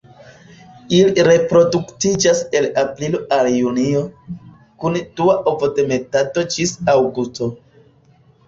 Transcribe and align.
Ili 0.99 1.23
reproduktiĝas 1.27 2.41
el 2.61 2.67
aprilo 2.83 3.21
al 3.37 3.49
junio, 3.57 4.01
kun 4.85 4.99
dua 5.21 5.37
ovodemetado 5.53 6.47
ĝis 6.57 6.75
aŭgusto. 6.97 7.53